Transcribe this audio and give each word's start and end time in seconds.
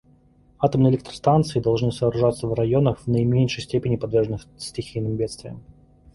Атомные 0.57 0.91
электростанции 0.93 1.59
должны 1.59 1.91
сооружаться 1.91 2.47
в 2.47 2.53
районах, 2.55 2.97
в 3.01 3.05
наименьшей 3.07 3.61
степени 3.63 3.97
подверженных 3.97 4.47
стихийным 4.57 5.15
бедствиям. 5.15 5.61